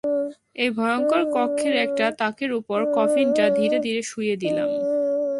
[0.55, 4.69] এই ভয়ঙ্কর কক্ষের একটা তাকের উপর কফিনটা ধীরে ধীরে শুইয়ে দিলাম।